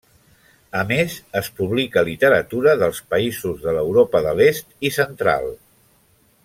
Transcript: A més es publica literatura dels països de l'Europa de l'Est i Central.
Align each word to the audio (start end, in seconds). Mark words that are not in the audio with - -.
A 0.77 0.79
més 0.91 1.17
es 1.41 1.49
publica 1.59 2.03
literatura 2.07 2.75
dels 2.85 3.03
països 3.15 3.63
de 3.67 3.77
l'Europa 3.79 4.23
de 4.29 4.35
l'Est 4.41 4.77
i 4.91 4.95
Central. 5.01 5.51